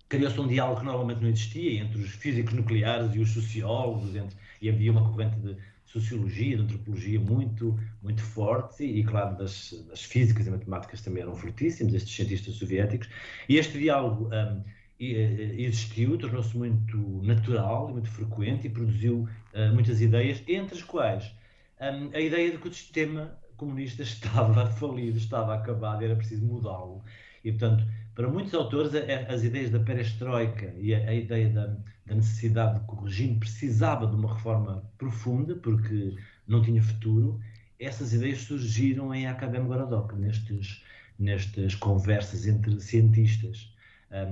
Criou-se 0.08 0.40
um 0.40 0.46
diálogo 0.46 0.80
que 0.80 0.86
normalmente 0.86 1.20
não 1.20 1.28
existia 1.28 1.82
entre 1.82 2.00
os 2.00 2.10
físicos 2.10 2.52
nucleares 2.52 3.14
e 3.14 3.18
os 3.18 3.30
sociólogos, 3.30 4.14
entre, 4.14 4.36
e 4.60 4.68
havia 4.68 4.92
uma 4.92 5.08
corrente 5.10 5.36
de 5.40 5.56
sociologia, 5.84 6.56
de 6.56 6.62
antropologia 6.62 7.20
muito, 7.20 7.78
muito 8.02 8.22
forte, 8.22 8.84
e, 8.84 9.02
claro, 9.04 9.36
das, 9.36 9.72
das, 9.88 10.02
físicas 10.02 10.46
e 10.46 10.50
matemáticas 10.50 11.00
também 11.00 11.22
eram 11.22 11.34
fortíssimos, 11.34 11.94
estes 11.94 12.14
cientistas 12.14 12.54
soviéticos, 12.54 13.08
e 13.48 13.56
este 13.56 13.78
diálogo. 13.78 14.28
Um, 14.32 14.62
eh, 15.00 15.56
existiu, 15.58 16.16
tornou-se 16.16 16.56
muito 16.56 16.96
natural 17.24 17.90
e 17.90 17.94
muito 17.94 18.08
frequente 18.08 18.68
e 18.68 18.70
produziu 18.70 19.28
uh, 19.52 19.74
muitas 19.74 20.00
ideias, 20.00 20.40
entre 20.46 20.76
as 20.76 20.84
quais 20.84 21.34
um, 21.80 22.16
a 22.16 22.20
ideia 22.20 22.52
de 22.52 22.58
que 22.58 22.68
o 22.68 22.72
sistema 22.72 23.36
comunista 23.56 24.02
estava 24.04 24.66
falido, 24.70 25.18
estava 25.18 25.54
acabado 25.54 26.04
era 26.04 26.16
preciso 26.16 26.44
mudá-lo. 26.44 27.02
E, 27.44 27.50
portanto, 27.50 27.84
para 28.14 28.28
muitos 28.28 28.54
autores, 28.54 28.92
as 29.28 29.42
ideias 29.42 29.70
da 29.70 29.80
perestroika 29.80 30.72
e 30.78 30.94
a, 30.94 31.12
ideia 31.12 31.48
da, 31.50 31.66
da, 32.06 32.14
necessidade 32.14 32.80
de 32.80 32.86
que 32.86 32.92
o 32.92 33.04
regime 33.04 33.38
precisava 33.38 34.06
de 34.06 34.14
uma 34.14 34.34
reforma 34.34 34.84
profunda, 34.98 35.54
porque 35.56 36.16
não 36.46 36.62
tinha 36.62 36.82
futuro, 36.82 37.40
essas 37.78 38.12
ideias 38.12 38.42
surgiram 38.42 39.14
em 39.14 39.26
Akadem 39.26 39.64
Gorodok, 39.64 40.14
nestes, 40.14 40.84
nestas 41.18 41.74
conversas 41.74 42.46
entre 42.46 42.80
cientistas 42.80 43.74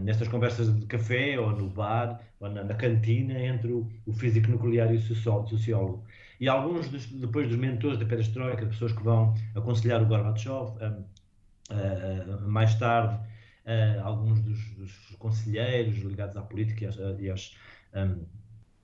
nestas 0.03 0.29
conversas 0.29 0.75
de 0.79 0.87
café 0.87 1.39
ou 1.39 1.51
no 1.51 1.69
bar 1.69 2.21
ou 2.39 2.49
na, 2.49 2.63
na 2.63 2.75
cantina 2.75 3.39
entre 3.39 3.73
o, 3.73 3.91
o, 4.07 4.13
físico 4.13 4.51
nuclear 4.51 4.93
e 4.93 4.97
o 4.97 5.01
sociólogo. 5.01 6.05
E 6.39 6.49
alguns, 6.49 6.89
dos, 6.89 7.07
depois 7.07 7.49
dos 7.49 7.57
mentores 7.57 7.99
da 7.99 8.05
perestroika, 8.05 8.67
pessoas 8.67 8.93
que 8.93 9.03
vão 9.03 9.35
aconselhar 9.55 10.03
o 10.03 10.07
Gorbachev, 10.07 10.73
um, 10.81 11.05
uh, 11.75 12.49
mais 12.49 12.75
tarde, 12.77 13.19
uh, 13.67 14.03
alguns 14.03 14.41
dos, 14.41 14.59
dos, 14.77 14.93
conselheiros 15.19 15.99
ligados 15.99 16.37
à 16.37 16.43
política 16.43 16.85
e, 16.85 16.89
às, 16.89 16.97
e 17.21 17.31
às, 17.31 17.57
um, 17.95 18.25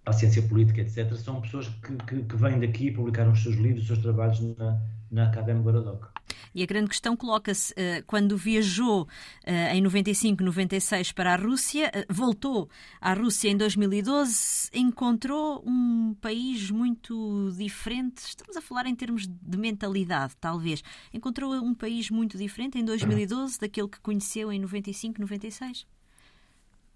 à 0.05 0.13
ciência 0.13 0.43
política, 0.43 0.81
etc., 0.81 1.13
são 1.15 1.41
pessoas 1.41 1.69
que, 1.69 1.97
que, 2.07 2.23
que, 2.23 2.37
vêm 2.37 2.59
daqui 2.61 2.89
e 2.89 2.93
publicaram 2.93 3.33
os 3.33 3.43
seus 3.43 3.57
livros, 3.57 3.83
os 3.83 3.87
seus 3.89 3.99
trabalhos 4.01 4.41
na, 4.57 4.81
na 5.11 5.27
Academia 5.29 5.63
Gorodok. 5.63 6.09
E 6.55 6.63
a 6.63 6.67
grande 6.67 6.89
questão 6.89 7.17
coloca-se 7.17 7.73
uh, 7.73 8.05
quando 8.07 8.37
viajou 8.37 9.03
uh, 9.03 9.75
em 9.75 9.81
95, 9.81 10.43
96 10.43 11.13
para 11.13 11.35
a 11.35 11.37
Rússia, 11.37 11.91
uh, 11.95 12.13
voltou 12.13 12.69
à 13.01 13.13
Rússia 13.13 13.49
em 13.49 13.57
2012, 13.57 14.71
encontrou 14.73 15.63
um 15.67 16.15
país 16.21 16.71
muito 16.71 17.51
diferente. 17.57 18.19
Estamos 18.19 18.57
a 18.57 18.61
falar 18.61 18.87
em 18.87 18.95
termos 18.95 19.27
de 19.27 19.59
mentalidade, 19.59 20.35
talvez. 20.41 20.83
Encontrou 21.13 21.53
um 21.55 21.75
país 21.75 22.11
muito 22.11 22.37
diferente 22.39 22.79
em 22.79 22.85
2012 22.85 23.61
daquele 23.61 23.89
que 23.89 24.01
conheceu 24.01 24.53
em 24.53 24.59
95, 24.59 25.21
96? 25.21 25.87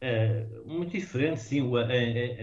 É, 0.00 0.44
muito 0.66 0.90
diferente, 0.90 1.40
sim. 1.40 1.62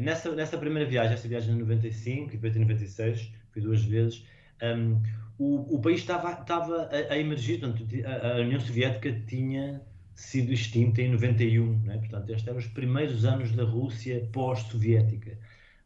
Nessa, 0.02 0.34
nessa 0.34 0.58
primeira 0.58 0.90
viagem, 0.90 1.14
essa 1.14 1.28
viagem 1.28 1.54
em 1.54 1.58
95 1.60 2.30
e 2.30 2.32
depois 2.32 2.56
em 2.56 2.60
96, 2.60 3.32
fui 3.52 3.62
duas 3.62 3.84
vezes. 3.84 4.24
Um, 4.62 5.02
o, 5.38 5.76
o 5.76 5.82
país 5.82 6.02
estava, 6.02 6.34
estava 6.34 6.90
a, 6.92 7.14
a 7.14 7.18
emergir, 7.18 7.60
portanto, 7.62 7.88
a, 8.06 8.34
a, 8.34 8.42
União 8.42 8.60
Soviética 8.60 9.12
tinha 9.26 9.82
sido 10.14 10.52
extinta 10.52 11.02
em 11.02 11.12
91, 11.12 11.80
né? 11.80 11.98
portanto, 11.98 12.30
estes 12.30 12.48
eram 12.48 12.60
os 12.60 12.68
primeiros 12.68 13.24
anos 13.24 13.54
da 13.54 13.64
Rússia 13.64 14.28
pós-soviética. 14.34 15.38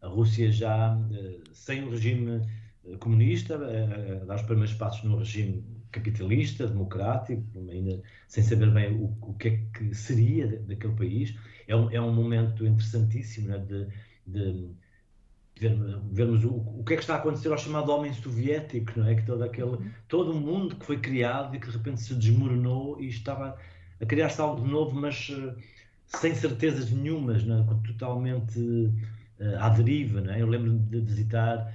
A 0.01 0.07
Rússia 0.07 0.51
já 0.51 0.99
eh, 1.13 1.37
sem 1.53 1.83
o 1.83 1.91
regime 1.91 2.41
eh, 2.85 2.97
comunista, 2.97 3.53
eh, 3.53 4.21
a 4.23 4.25
dar 4.25 4.35
os 4.35 4.41
primeiros 4.41 4.73
passos 4.73 5.03
no 5.03 5.17
regime 5.17 5.63
capitalista, 5.91 6.67
democrático, 6.67 7.43
ainda 7.69 8.01
sem 8.27 8.43
saber 8.43 8.71
bem 8.71 8.91
o, 8.95 9.15
o 9.21 9.35
que 9.35 9.47
é 9.49 9.57
que 9.77 9.93
seria 9.93 10.47
daquele 10.61 10.95
país. 10.95 11.35
É 11.67 11.75
um, 11.75 11.91
é 11.91 12.01
um 12.01 12.13
momento 12.13 12.65
interessantíssimo 12.65 13.49
né? 13.49 13.59
de, 13.59 13.87
de 14.25 14.69
vermos 15.59 16.43
o, 16.43 16.49
o 16.49 16.83
que 16.85 16.93
é 16.93 16.95
que 16.95 17.03
está 17.03 17.15
a 17.15 17.17
acontecer 17.17 17.49
ao 17.49 17.57
chamado 17.57 17.91
homem 17.91 18.11
soviético, 18.13 18.99
não 18.99 19.07
é? 19.07 19.15
Que 19.15 19.25
todo 19.25 19.43
aquele, 19.43 19.69
uhum. 19.69 19.91
todo 20.07 20.31
o 20.31 20.39
mundo 20.39 20.75
que 20.75 20.85
foi 20.85 20.97
criado 20.99 21.55
e 21.55 21.59
que 21.59 21.67
de 21.67 21.77
repente 21.77 22.01
se 22.01 22.15
desmoronou 22.15 22.99
e 22.99 23.07
estava 23.07 23.57
a 24.01 24.05
criar-se 24.05 24.41
algo 24.41 24.63
de 24.63 24.69
novo, 24.69 24.99
mas 24.99 25.29
uh, 25.29 25.55
sem 26.07 26.35
certezas 26.35 26.91
nenhumas, 26.91 27.43
não 27.45 27.61
é? 27.61 27.87
totalmente 27.87 28.59
uh, 28.59 29.59
à 29.59 29.69
deriva, 29.69 30.21
não 30.21 30.33
é? 30.33 30.41
Eu 30.41 30.47
lembro-me 30.47 30.79
de 30.79 30.99
visitar 31.01 31.73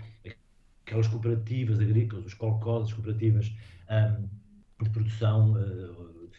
aquelas 0.84 1.06
cooperativas 1.06 1.80
agrícolas, 1.80 2.26
os 2.26 2.34
colcoses, 2.34 2.92
cooperativas 2.92 3.52
um, 3.90 4.84
de 4.84 4.90
produção, 4.90 5.52
uh, 5.52 6.30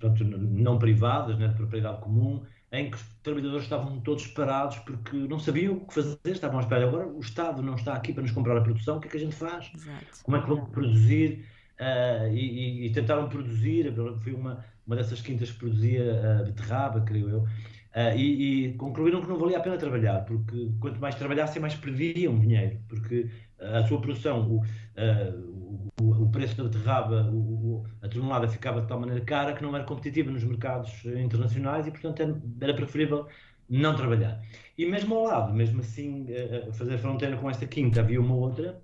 portanto, 0.00 0.24
não 0.24 0.78
privadas, 0.78 1.38
né, 1.38 1.48
de 1.48 1.54
propriedade 1.54 2.00
comum, 2.00 2.42
em 2.72 2.90
que 2.90 2.96
os 2.96 3.02
trabalhadores 3.22 3.64
estavam 3.64 4.00
todos 4.00 4.26
parados 4.28 4.78
porque 4.78 5.16
não 5.16 5.38
sabiam 5.38 5.74
o 5.74 5.86
que 5.86 5.94
fazer, 5.94 6.18
estavam 6.24 6.58
à 6.58 6.62
espera. 6.62 6.88
Agora 6.88 7.06
o 7.06 7.20
Estado 7.20 7.62
não 7.62 7.74
está 7.74 7.92
aqui 7.92 8.12
para 8.14 8.22
nos 8.22 8.32
comprar 8.32 8.56
a 8.56 8.62
produção, 8.62 8.96
o 8.96 9.00
que 9.00 9.08
é 9.08 9.10
que 9.10 9.16
a 9.18 9.20
gente 9.20 9.34
faz? 9.34 9.70
Exato. 9.74 10.06
Como 10.22 10.36
é 10.36 10.40
que 10.40 10.48
vamos 10.48 10.70
produzir? 10.70 11.44
Uh, 11.78 12.32
e, 12.32 12.86
e, 12.86 12.92
tentaram 12.92 13.28
produzir, 13.28 13.92
foi 14.22 14.32
uma, 14.32 14.64
uma 14.86 14.94
dessas 14.94 15.20
quintas 15.20 15.50
que 15.50 15.58
produzia 15.58 16.02
uh, 16.40 16.44
beterraba, 16.44 17.00
creio 17.00 17.28
eu, 17.28 17.40
uh, 17.40 18.16
e, 18.16 18.66
e, 18.66 18.74
concluíram 18.74 19.20
que 19.20 19.28
não 19.28 19.36
valia 19.36 19.58
a 19.58 19.60
pena 19.60 19.76
trabalhar, 19.76 20.24
porque 20.24 20.70
quanto 20.78 21.00
mais 21.00 21.16
trabalhassem, 21.16 21.60
mais 21.60 21.74
perdiam 21.74 22.38
dinheiro, 22.38 22.78
porque 22.88 23.28
a 23.58 23.84
sua 23.86 24.00
produção, 24.00 24.48
o, 24.48 25.81
o, 26.00 26.24
o 26.24 26.30
preço 26.30 26.56
da 26.56 26.64
beterraba, 26.64 27.30
o, 27.32 27.84
a 28.00 28.08
tonelada 28.08 28.48
ficava 28.48 28.80
de 28.80 28.88
tal 28.88 29.00
maneira 29.00 29.20
cara 29.24 29.52
que 29.54 29.62
não 29.62 29.74
era 29.74 29.84
competitiva 29.84 30.30
nos 30.30 30.44
mercados 30.44 31.04
internacionais 31.04 31.86
e, 31.86 31.90
portanto, 31.90 32.42
era, 32.60 32.74
preferível 32.74 33.26
não 33.68 33.94
trabalhar. 33.94 34.42
E 34.76 34.86
mesmo 34.86 35.14
ao 35.14 35.24
lado, 35.24 35.52
mesmo 35.52 35.80
assim, 35.80 36.26
a 36.68 36.72
fazer 36.72 36.98
fronteira 36.98 37.36
com 37.36 37.48
esta 37.48 37.66
quinta, 37.66 38.00
havia 38.00 38.20
uma 38.20 38.34
outra 38.34 38.82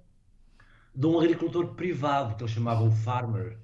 de 0.95 1.07
um 1.07 1.19
agricultor 1.19 1.75
privado 1.75 2.35
que 2.35 2.43
eles 2.43 2.53
chamavam 2.53 2.91
farmer, 2.91 3.57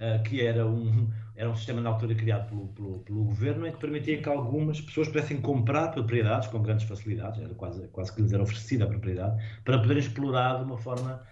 uh, 0.00 0.22
que 0.22 0.42
era 0.42 0.66
um, 0.66 1.08
era 1.34 1.48
um 1.50 1.56
sistema 1.56 1.80
na 1.80 1.90
altura 1.90 2.14
criado 2.14 2.48
pelo, 2.48 2.68
pelo, 2.68 2.98
pelo, 3.00 3.24
governo 3.24 3.66
em 3.66 3.72
que 3.72 3.78
permitia 3.78 4.20
que 4.20 4.28
algumas 4.28 4.80
pessoas 4.80 5.08
pudessem 5.08 5.40
comprar 5.40 5.88
propriedades 5.88 6.48
com 6.48 6.60
grandes 6.60 6.86
facilidades, 6.86 7.40
era 7.40 7.54
quase, 7.54 7.88
quase 7.88 8.14
que 8.14 8.22
lhes 8.22 8.32
era 8.32 8.42
oferecida 8.42 8.84
a 8.84 8.88
propriedade, 8.88 9.42
para 9.64 9.78
poderem 9.78 10.02
explorar 10.02 10.58
de 10.58 10.64
uma 10.64 10.76
forma 10.76 11.22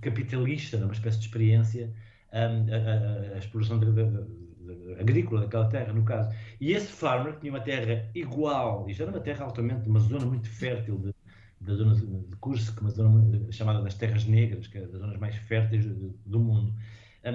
capitalista, 0.00 0.76
numa 0.78 0.92
espécie 0.92 1.18
de 1.18 1.26
experiência, 1.26 1.92
a, 2.32 2.44
a, 2.44 3.34
a, 3.34 3.38
exploração 3.38 3.78
de, 3.78 3.86
de, 3.92 4.04
de, 4.04 5.00
agrícola 5.00 5.42
daquela 5.42 5.68
terra, 5.68 5.92
no 5.92 6.04
caso. 6.04 6.34
E 6.60 6.72
esse 6.72 6.88
farmer 6.88 7.38
tinha 7.38 7.52
uma 7.52 7.60
terra 7.60 8.08
igual, 8.14 8.88
isto 8.88 9.02
era 9.02 9.10
uma 9.10 9.20
terra 9.20 9.44
altamente, 9.44 9.88
uma 9.88 10.00
zona 10.00 10.24
muito 10.24 10.48
fértil 10.48 11.12
da 11.60 11.74
zona 11.74 11.94
de 11.94 12.36
Kursk, 12.40 12.80
uma 12.80 12.90
zona 12.90 13.52
chamada 13.52 13.82
das 13.82 13.94
Terras 13.94 14.24
Negras, 14.24 14.66
que 14.66 14.78
é 14.78 14.80
das 14.80 15.00
zonas 15.00 15.18
mais 15.18 15.36
férteis 15.36 15.86
do 15.86 16.40
mundo. 16.40 16.74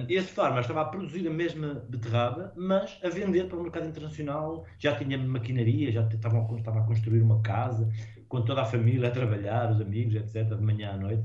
Esse 0.10 0.28
farmer 0.28 0.60
estava 0.60 0.82
a 0.82 0.86
produzir 0.86 1.26
a 1.26 1.32
mesma 1.32 1.86
beterraba, 1.88 2.52
mas 2.58 3.00
a 3.02 3.08
vender 3.08 3.48
para 3.48 3.58
o 3.58 3.64
mercado 3.64 3.88
internacional, 3.88 4.66
já 4.78 4.94
tinha 4.98 5.18
maquinaria, 5.18 5.92
já 5.94 6.06
estava 6.06 6.40
a 6.40 6.84
construir 6.84 7.22
uma 7.22 7.42
casa, 7.42 7.90
com 8.28 8.42
toda 8.42 8.64
a 8.64 8.66
família 8.66 9.08
a 9.08 9.12
trabalhar, 9.12 9.72
os 9.72 9.80
amigos, 9.80 10.16
etc., 10.16 10.44
de 10.44 10.62
manhã 10.62 10.92
à 10.92 10.98
noite. 10.98 11.24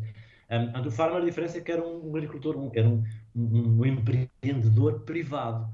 Um, 0.52 0.87
o 0.87 0.90
farmer, 0.90 1.23
a 1.23 1.25
diferença 1.25 1.59
é 1.59 1.61
que 1.62 1.73
era 1.73 1.82
um 1.82 2.14
agricultor, 2.14 2.56
um, 2.56 2.71
era 2.75 2.88
um, 2.88 3.02
um, 3.35 3.87
empreendedor 3.87 5.00
privado. 5.00 5.68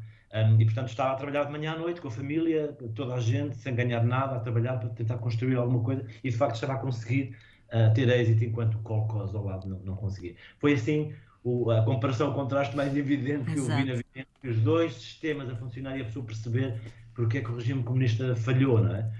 E, 0.58 0.64
portanto, 0.66 0.88
estava 0.88 1.12
a 1.12 1.16
trabalhar 1.16 1.44
de 1.44 1.52
manhã 1.52 1.72
à 1.72 1.78
noite 1.78 2.00
com 2.02 2.08
a 2.08 2.10
família, 2.10 2.76
toda 2.94 3.14
a 3.14 3.20
gente, 3.20 3.56
sem 3.56 3.74
ganhar 3.74 4.04
nada, 4.04 4.36
a 4.36 4.40
trabalhar 4.40 4.76
para 4.76 4.90
tentar 4.90 5.16
construir 5.16 5.56
alguma 5.56 5.82
coisa 5.82 6.04
e, 6.22 6.30
de 6.30 6.36
facto, 6.36 6.54
estava 6.54 6.74
a 6.74 6.76
conseguir 6.76 7.34
uh, 7.72 7.92
ter 7.94 8.08
êxito 8.10 8.44
enquanto 8.44 8.74
o 8.74 8.78
Kolkhoz 8.80 9.34
ao 9.34 9.44
lado 9.44 9.66
não, 9.66 9.78
não 9.80 9.96
conseguia. 9.96 10.36
Foi 10.58 10.74
assim 10.74 11.14
o, 11.42 11.70
a 11.70 11.82
comparação, 11.82 12.30
o 12.30 12.34
contraste 12.34 12.76
mais 12.76 12.96
evidente 12.96 13.46
que 13.46 13.58
Exato. 13.58 13.70
eu 13.72 13.76
vi 13.76 13.84
na 13.84 13.94
vida 13.94 14.04
entre 14.14 14.50
os 14.50 14.58
dois 14.60 14.94
sistemas 14.94 15.50
a 15.50 15.56
funcionar 15.56 15.96
e 15.96 16.02
a 16.02 16.04
pessoa 16.04 16.24
perceber 16.24 16.78
porque 17.14 17.38
é 17.38 17.40
que 17.40 17.50
o 17.50 17.56
regime 17.56 17.82
comunista 17.82 18.36
falhou, 18.36 18.80
não 18.80 18.94
é? 18.94 19.10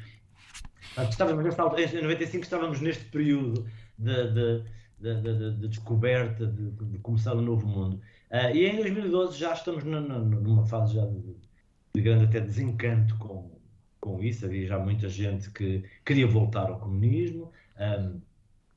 Estávamos 1.09 1.45
em 1.45 2.03
95 2.03 2.45
estávamos 2.45 2.81
neste 2.81 3.05
período 3.07 3.67
de, 3.99 4.33
de, 4.33 4.65
de, 5.01 5.55
de 5.57 5.69
descoberta, 5.69 6.47
de, 6.47 6.99
começar 6.99 7.35
um 7.35 7.43
novo 7.43 7.67
mundo. 7.67 8.01
Uh, 8.31 8.55
e 8.55 8.67
em 8.67 8.77
2012 8.77 9.39
já 9.39 9.53
estamos 9.53 9.85
numa 9.85 10.65
fase 10.67 10.95
já 10.95 11.07
de, 11.07 12.01
grande 12.01 12.25
até 12.25 12.41
desencanto 12.41 13.17
com, 13.19 13.51
com 14.01 14.23
isso. 14.23 14.45
Havia 14.45 14.67
já 14.67 14.79
muita 14.79 15.09
gente 15.09 15.51
que 15.51 15.85
queria 16.05 16.27
voltar 16.27 16.69
ao 16.69 16.79
comunismo. 16.79 17.51
Um, 17.79 18.21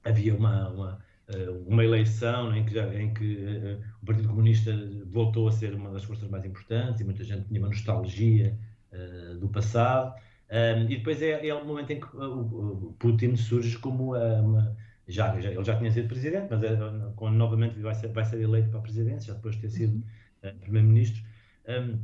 havia 0.03 0.35
uma, 0.35 0.69
uma, 0.69 1.05
ah, 1.27 1.51
uma 1.67 1.83
eleição 1.83 2.55
em 2.55 2.65
que, 2.65 2.79
em 2.79 3.13
que 3.13 3.35
uh, 3.35 3.81
o 4.01 4.05
Partido 4.05 4.29
Comunista 4.29 4.71
voltou 5.05 5.47
a 5.47 5.51
ser 5.51 5.73
uma 5.73 5.91
das 5.91 6.03
forças 6.03 6.29
mais 6.29 6.45
importantes 6.45 7.01
e 7.01 7.03
muita 7.03 7.23
gente 7.23 7.47
tinha 7.47 7.59
uma 7.59 7.69
nostalgia 7.69 8.57
uh, 8.91 9.37
do 9.37 9.49
passado. 9.49 10.13
Um, 10.49 10.83
e 10.83 10.97
depois 10.97 11.21
é, 11.21 11.47
é 11.47 11.53
o 11.53 11.65
momento 11.65 11.91
em 11.91 11.99
que 11.99 12.17
o, 12.17 12.93
Putin 12.99 13.35
surge 13.35 13.77
como 13.77 14.15
uma 14.15 14.75
já, 15.11 15.39
já, 15.39 15.51
ele 15.51 15.63
já 15.63 15.77
tinha 15.77 15.91
sido 15.91 16.07
presidente, 16.07 16.47
mas 16.49 16.63
é, 16.63 16.77
quando 17.15 17.35
novamente 17.35 17.79
vai 17.79 17.93
ser, 17.95 18.09
vai 18.09 18.25
ser 18.25 18.41
eleito 18.41 18.69
para 18.69 18.79
a 18.79 18.83
presidência, 18.83 19.27
já 19.27 19.33
depois 19.33 19.55
de 19.55 19.61
ter 19.61 19.69
sido 19.69 19.97
uh, 19.97 20.59
primeiro-ministro, 20.59 21.21
um, 21.67 21.99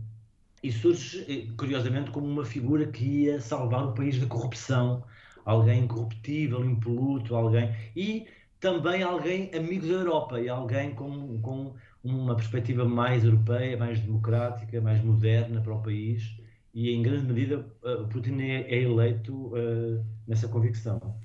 e 0.64 0.72
surge, 0.72 1.26
eh, 1.30 1.54
curiosamente, 1.56 2.12
como 2.12 2.26
uma 2.28 2.44
figura 2.44 2.86
que 2.88 3.06
ia 3.06 3.40
salvar 3.40 3.86
o 3.86 3.94
país 3.94 4.20
da 4.20 4.26
corrupção, 4.26 5.04
alguém 5.46 5.84
incorruptível, 5.84 6.66
impoluto, 6.66 7.36
alguém, 7.36 7.74
e 7.96 8.28
também 8.60 9.04
alguém 9.04 9.54
amigo 9.56 9.88
da 9.88 9.94
Europa, 9.94 10.42
e 10.42 10.50
alguém 10.50 10.94
com, 10.96 11.40
com 11.42 11.76
uma 12.04 12.36
perspectiva 12.36 12.86
mais 12.86 13.24
europeia, 13.24 13.78
mais 13.78 14.00
democrática, 14.00 14.82
mais 14.82 15.04
moderna 15.04 15.62
para 15.62 15.74
o 15.74 15.82
país, 15.82 16.38
e 16.74 16.92
em 16.92 17.02
grande 17.02 17.32
medida 17.32 17.66
uh, 17.84 18.08
Putin 18.08 18.42
é, 18.42 18.62
é 18.62 18.82
eleito 18.82 19.34
uh, 19.34 20.04
nessa 20.28 20.48
convicção. 20.48 21.20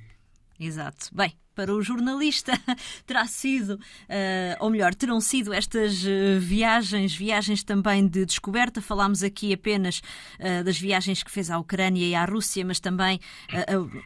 Exato. 0.63 1.09
Bem, 1.13 1.37
para 1.55 1.75
o 1.75 1.83
jornalista 1.83 2.53
terá 3.05 3.27
sido, 3.27 3.75
uh, 3.75 4.57
ou 4.61 4.71
melhor, 4.71 4.95
terão 4.95 5.21
sido 5.21 5.53
estas 5.53 6.03
uh, 6.03 6.41
viagens, 6.41 7.15
viagens 7.15 7.63
também 7.63 8.07
de 8.07 8.25
descoberta. 8.25 8.81
Falámos 8.81 9.23
aqui 9.23 9.53
apenas 9.53 10.01
uh, 10.39 10.65
das 10.65 10.79
viagens 10.79 11.23
que 11.23 11.31
fez 11.31 11.51
à 11.51 11.59
Ucrânia 11.59 12.07
e 12.07 12.15
à 12.15 12.25
Rússia, 12.25 12.65
mas 12.65 12.81
também, 12.81 13.21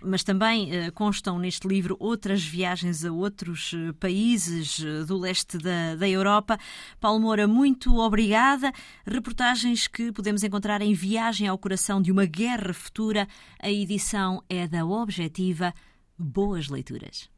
mas 0.02 0.22
também 0.24 0.90
constam 0.92 1.38
neste 1.38 1.66
livro 1.68 1.96
outras 2.00 2.42
viagens 2.42 3.04
a 3.04 3.12
outros 3.12 3.74
países 4.00 4.80
do 5.06 5.18
leste 5.18 5.58
da, 5.58 5.94
da 5.94 6.08
Europa. 6.08 6.58
Paulo 7.00 7.20
Moura, 7.20 7.46
muito 7.46 7.96
obrigada. 7.98 8.72
Reportagens 9.06 9.86
que 9.86 10.12
podemos 10.12 10.42
encontrar 10.42 10.80
em 10.82 10.94
Viagem 10.94 11.48
ao 11.48 11.58
Coração 11.58 12.00
de 12.00 12.10
uma 12.10 12.24
Guerra 12.24 12.72
Futura. 12.72 13.28
A 13.60 13.70
edição 13.70 14.42
é 14.48 14.66
da 14.66 14.84
Objetiva. 14.84 15.72
Boas 16.18 16.68
leituras. 16.68 17.30